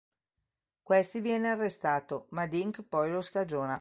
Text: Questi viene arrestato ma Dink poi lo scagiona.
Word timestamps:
Questi 0.81 1.19
viene 1.21 1.49
arrestato 1.49 2.25
ma 2.29 2.47
Dink 2.47 2.81
poi 2.81 3.11
lo 3.11 3.21
scagiona. 3.21 3.69